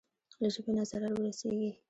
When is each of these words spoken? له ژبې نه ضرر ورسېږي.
له 0.41 0.47
ژبې 0.53 0.71
نه 0.77 0.83
ضرر 0.89 1.13
ورسېږي. 1.15 1.71